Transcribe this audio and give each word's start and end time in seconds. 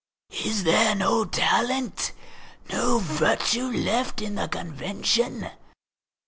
Is 0.43 0.63
there 0.63 0.95
no 0.95 1.25
talent, 1.25 2.11
no 2.71 2.97
virtue 2.97 3.67
left 3.69 4.19
in 4.19 4.33
the 4.33 4.47
Convention? 4.47 5.51